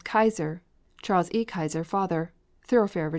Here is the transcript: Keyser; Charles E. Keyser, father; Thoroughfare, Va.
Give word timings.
Keyser; 0.03 0.61
Charles 1.03 1.29
E. 1.31 1.45
Keyser, 1.45 1.85
father; 1.85 2.31
Thoroughfare, 2.63 3.09
Va. 3.09 3.09